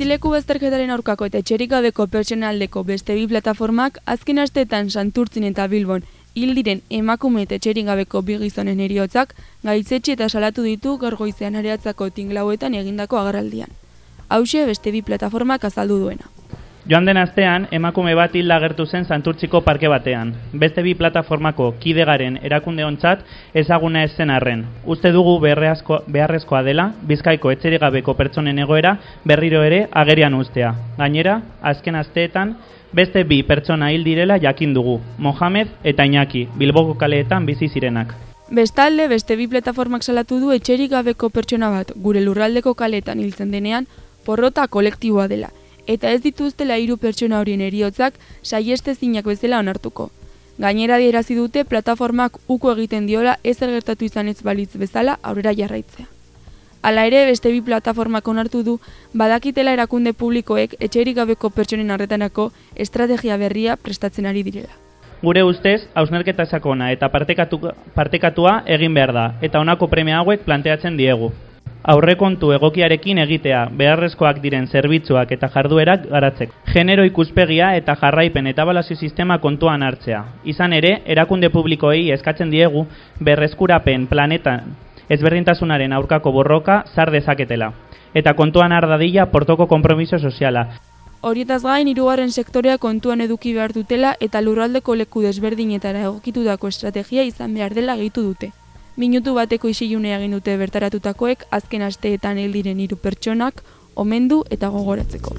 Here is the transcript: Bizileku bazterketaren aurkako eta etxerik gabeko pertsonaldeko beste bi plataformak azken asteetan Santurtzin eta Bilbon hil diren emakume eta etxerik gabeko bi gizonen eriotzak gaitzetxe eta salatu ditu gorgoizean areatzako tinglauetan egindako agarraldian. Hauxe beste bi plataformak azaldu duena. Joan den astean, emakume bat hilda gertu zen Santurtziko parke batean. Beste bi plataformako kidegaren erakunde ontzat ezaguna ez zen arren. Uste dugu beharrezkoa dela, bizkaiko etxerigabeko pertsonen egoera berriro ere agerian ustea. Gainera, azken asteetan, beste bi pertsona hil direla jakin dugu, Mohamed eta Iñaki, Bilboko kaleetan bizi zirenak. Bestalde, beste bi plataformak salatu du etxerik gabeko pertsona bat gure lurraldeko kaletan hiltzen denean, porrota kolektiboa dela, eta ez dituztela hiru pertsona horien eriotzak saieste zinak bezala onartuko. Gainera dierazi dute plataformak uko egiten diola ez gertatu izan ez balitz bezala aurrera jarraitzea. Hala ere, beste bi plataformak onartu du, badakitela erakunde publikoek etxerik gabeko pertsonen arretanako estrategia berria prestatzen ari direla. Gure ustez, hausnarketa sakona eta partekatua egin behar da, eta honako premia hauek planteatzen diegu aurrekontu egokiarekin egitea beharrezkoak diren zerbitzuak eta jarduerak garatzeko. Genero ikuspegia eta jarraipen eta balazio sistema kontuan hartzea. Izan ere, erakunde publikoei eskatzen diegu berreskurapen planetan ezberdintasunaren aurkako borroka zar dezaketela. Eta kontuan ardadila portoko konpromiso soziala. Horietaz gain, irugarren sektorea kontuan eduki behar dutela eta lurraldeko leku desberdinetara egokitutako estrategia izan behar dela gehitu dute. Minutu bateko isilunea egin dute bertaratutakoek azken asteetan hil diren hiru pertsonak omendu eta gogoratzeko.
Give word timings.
Bizileku 0.00 0.30
bazterketaren 0.32 0.90
aurkako 0.94 1.26
eta 1.28 1.40
etxerik 1.42 1.68
gabeko 1.70 2.06
pertsonaldeko 2.12 2.82
beste 2.90 3.12
bi 3.18 3.26
plataformak 3.28 3.98
azken 4.12 4.38
asteetan 4.40 4.88
Santurtzin 4.88 5.44
eta 5.48 5.66
Bilbon 5.68 6.06
hil 6.32 6.54
diren 6.56 6.80
emakume 6.98 7.42
eta 7.44 7.58
etxerik 7.58 7.84
gabeko 7.90 8.22
bi 8.24 8.38
gizonen 8.40 8.80
eriotzak 8.80 9.34
gaitzetxe 9.68 10.14
eta 10.16 10.30
salatu 10.30 10.64
ditu 10.64 10.96
gorgoizean 11.02 11.60
areatzako 11.60 12.08
tinglauetan 12.16 12.78
egindako 12.80 13.20
agarraldian. 13.20 13.68
Hauxe 14.30 14.64
beste 14.72 14.90
bi 14.96 15.02
plataformak 15.02 15.68
azaldu 15.68 15.98
duena. 16.06 16.29
Joan 16.88 17.04
den 17.04 17.18
astean, 17.20 17.66
emakume 17.76 18.14
bat 18.16 18.32
hilda 18.34 18.56
gertu 18.62 18.86
zen 18.86 19.04
Santurtziko 19.04 19.60
parke 19.60 19.88
batean. 19.92 20.32
Beste 20.62 20.82
bi 20.82 20.94
plataformako 20.96 21.74
kidegaren 21.82 22.38
erakunde 22.42 22.86
ontzat 22.86 23.20
ezaguna 23.54 24.04
ez 24.04 24.14
zen 24.16 24.30
arren. 24.30 24.64
Uste 24.86 25.12
dugu 25.12 25.36
beharrezkoa 25.42 26.62
dela, 26.64 26.90
bizkaiko 27.02 27.52
etxerigabeko 27.52 28.14
pertsonen 28.16 28.58
egoera 28.64 28.96
berriro 29.24 29.62
ere 29.62 29.82
agerian 29.92 30.34
ustea. 30.34 30.72
Gainera, 30.96 31.42
azken 31.60 32.00
asteetan, 32.00 32.56
beste 32.96 33.24
bi 33.24 33.42
pertsona 33.42 33.92
hil 33.92 34.04
direla 34.04 34.40
jakin 34.40 34.72
dugu, 34.74 35.00
Mohamed 35.18 35.68
eta 35.84 36.08
Iñaki, 36.08 36.46
Bilboko 36.56 36.96
kaleetan 36.96 37.46
bizi 37.46 37.68
zirenak. 37.68 38.16
Bestalde, 38.50 39.06
beste 39.06 39.36
bi 39.36 39.46
plataformak 39.46 40.02
salatu 40.02 40.40
du 40.40 40.50
etxerik 40.50 40.90
gabeko 40.90 41.28
pertsona 41.28 41.68
bat 41.70 41.92
gure 41.94 42.24
lurraldeko 42.24 42.74
kaletan 42.74 43.20
hiltzen 43.20 43.52
denean, 43.52 43.86
porrota 44.24 44.66
kolektiboa 44.66 45.28
dela, 45.28 45.50
eta 45.86 46.10
ez 46.10 46.22
dituztela 46.22 46.76
hiru 46.78 46.96
pertsona 46.96 47.40
horien 47.40 47.60
eriotzak 47.60 48.14
saieste 48.42 48.94
zinak 48.94 49.24
bezala 49.24 49.58
onartuko. 49.58 50.10
Gainera 50.58 50.98
dierazi 50.98 51.34
dute 51.34 51.64
plataformak 51.64 52.38
uko 52.46 52.72
egiten 52.72 53.06
diola 53.06 53.38
ez 53.44 53.58
gertatu 53.58 54.04
izan 54.04 54.28
ez 54.28 54.42
balitz 54.42 54.76
bezala 54.76 55.18
aurrera 55.22 55.54
jarraitzea. 55.56 56.06
Hala 56.82 57.04
ere, 57.06 57.26
beste 57.26 57.50
bi 57.52 57.60
plataformak 57.60 58.28
onartu 58.28 58.62
du, 58.62 58.78
badakitela 59.12 59.72
erakunde 59.72 60.12
publikoek 60.12 60.76
etxerik 60.80 61.16
gabeko 61.16 61.50
pertsonen 61.50 61.90
arretanako 61.90 62.50
estrategia 62.74 63.36
berria 63.36 63.76
prestatzen 63.76 64.26
ari 64.26 64.42
direla. 64.42 64.72
Gure 65.20 65.42
ustez, 65.44 65.82
hausnarketa 65.94 66.46
sakona 66.46 66.92
eta 66.92 67.10
partekatua 67.12 68.62
egin 68.66 68.94
behar 68.96 69.12
da, 69.12 69.26
eta 69.42 69.60
honako 69.60 69.88
premia 69.88 70.22
hauek 70.22 70.44
planteatzen 70.48 70.96
diegu 70.96 71.32
aurrekontu 71.82 72.52
egokiarekin 72.52 73.18
egitea 73.22 73.62
beharrezkoak 73.76 74.42
diren 74.42 74.66
zerbitzuak 74.66 75.32
eta 75.32 75.48
jarduerak 75.54 76.06
garatzeko. 76.10 76.54
Genero 76.72 77.04
ikuspegia 77.08 77.74
eta 77.76 77.96
jarraipen 78.00 78.46
eta 78.46 78.64
balazio 78.64 78.96
sistema 78.96 79.38
kontuan 79.38 79.82
hartzea. 79.82 80.24
Izan 80.44 80.72
ere, 80.72 81.00
erakunde 81.06 81.50
publikoei 81.50 82.10
eskatzen 82.10 82.50
diegu 82.50 82.86
berreskurapen 83.20 84.06
planetan 84.06 84.76
ezberdintasunaren 85.10 85.92
aurkako 85.92 86.32
borroka 86.32 86.84
zar 86.94 87.10
dezaketela. 87.10 87.72
Eta 88.14 88.34
kontuan 88.34 88.72
ardadila 88.72 89.26
portoko 89.30 89.66
konpromiso 89.66 90.18
soziala. 90.18 90.66
Horietaz 91.22 91.62
gain, 91.62 91.88
irugarren 91.88 92.30
sektorea 92.32 92.78
kontuan 92.78 93.20
eduki 93.20 93.52
behar 93.54 93.74
dutela 93.76 94.14
eta 94.20 94.40
lurraldeko 94.40 94.94
leku 94.96 95.20
desberdinetara 95.26 96.06
egokitutako 96.06 96.68
estrategia 96.68 97.26
izan 97.28 97.54
behar 97.54 97.74
dela 97.76 97.96
gehitu 97.96 98.22
dute. 98.22 98.52
Minutu 99.00 99.32
bateko 99.32 99.70
isilunea 99.72 100.18
egin 100.18 100.34
dute 100.36 100.58
bertaratutakoek 100.60 101.46
azken 101.56 101.86
asteetan 101.86 102.40
hil 102.42 102.52
diren 102.52 102.82
hiru 102.84 102.98
pertsonak 103.00 103.62
omendu 104.04 104.42
eta 104.56 104.68
gogoratzeko. 104.74 105.32